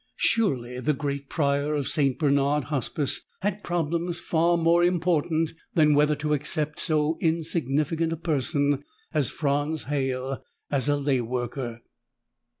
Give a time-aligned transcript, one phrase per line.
[0.17, 2.17] Surely the great Prior of St.
[2.17, 8.83] Bernard Hospice had problems far more important than whether to accept so insignificant a person
[9.13, 10.41] as Franz Halle
[10.71, 11.83] as a lay worker.